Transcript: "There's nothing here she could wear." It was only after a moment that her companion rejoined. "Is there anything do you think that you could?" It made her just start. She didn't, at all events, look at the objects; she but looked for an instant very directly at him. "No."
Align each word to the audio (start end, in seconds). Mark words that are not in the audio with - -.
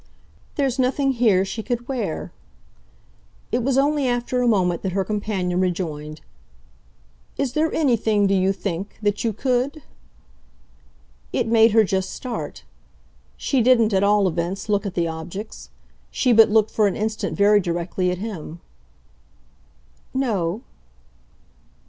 "There's 0.55 0.79
nothing 0.79 1.11
here 1.11 1.45
she 1.45 1.61
could 1.61 1.87
wear." 1.87 2.31
It 3.51 3.61
was 3.61 3.77
only 3.77 4.07
after 4.07 4.41
a 4.41 4.47
moment 4.47 4.81
that 4.81 4.93
her 4.93 5.03
companion 5.05 5.59
rejoined. 5.59 6.21
"Is 7.37 7.53
there 7.53 7.71
anything 7.71 8.25
do 8.25 8.33
you 8.33 8.51
think 8.51 8.97
that 9.03 9.23
you 9.23 9.31
could?" 9.31 9.83
It 11.31 11.45
made 11.45 11.73
her 11.73 11.83
just 11.83 12.13
start. 12.13 12.63
She 13.37 13.61
didn't, 13.61 13.93
at 13.93 14.03
all 14.03 14.27
events, 14.27 14.69
look 14.69 14.87
at 14.87 14.95
the 14.95 15.07
objects; 15.07 15.69
she 16.09 16.33
but 16.33 16.49
looked 16.49 16.71
for 16.71 16.87
an 16.87 16.95
instant 16.95 17.37
very 17.37 17.59
directly 17.59 18.09
at 18.09 18.17
him. 18.17 18.59
"No." 20.15 20.63